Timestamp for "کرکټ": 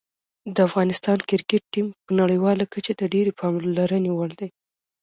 1.29-1.63